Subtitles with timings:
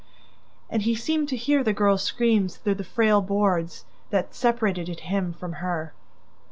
[0.67, 5.31] And he seemed to hear the girl's screams through the frail boards that separated him
[5.31, 5.93] from her.